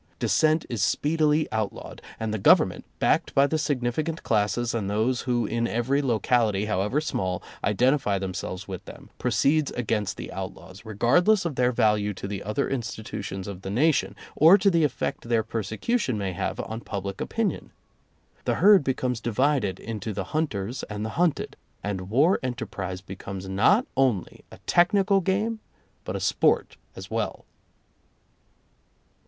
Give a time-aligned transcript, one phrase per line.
[0.17, 5.45] Dissent is speedily outlawed, and the Government, backed by the significant classes and those who
[5.45, 11.53] in every locality, however small, identify themselves with them, proceeds against the outlaws, regardless of
[11.53, 16.17] their value to the other institutions of the nation, or to the effect their persecution
[16.17, 17.71] may have on public opinion.
[18.45, 23.85] The herd becomes divided into the hunters and the hunted, and war enterprise becomes not
[23.95, 25.59] only a technical game
[26.05, 27.45] but a sport as well.